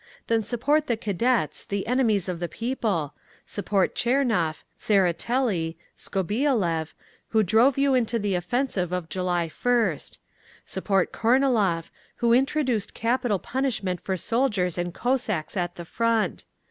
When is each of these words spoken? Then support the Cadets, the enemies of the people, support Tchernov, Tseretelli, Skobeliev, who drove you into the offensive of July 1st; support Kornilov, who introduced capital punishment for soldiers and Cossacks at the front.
Then 0.25 0.41
support 0.41 0.87
the 0.87 0.97
Cadets, 0.97 1.63
the 1.63 1.85
enemies 1.85 2.27
of 2.27 2.39
the 2.39 2.47
people, 2.49 3.13
support 3.45 3.93
Tchernov, 3.93 4.63
Tseretelli, 4.79 5.75
Skobeliev, 5.95 6.95
who 7.27 7.43
drove 7.43 7.77
you 7.77 7.93
into 7.93 8.17
the 8.17 8.33
offensive 8.33 8.91
of 8.91 9.09
July 9.09 9.47
1st; 9.47 10.17
support 10.65 11.13
Kornilov, 11.13 11.91
who 12.15 12.33
introduced 12.33 12.95
capital 12.95 13.37
punishment 13.37 14.01
for 14.01 14.17
soldiers 14.17 14.79
and 14.79 14.91
Cossacks 14.91 15.55
at 15.55 15.75
the 15.75 15.85
front. 15.85 16.45